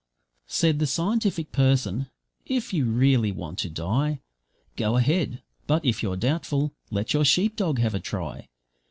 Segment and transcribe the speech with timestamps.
[0.47, 2.07] Said the scientific person,
[2.49, 4.19] `If you really want to die,
[4.75, 8.47] Go ahead but, if you're doubtful, let your sheep dog have a try.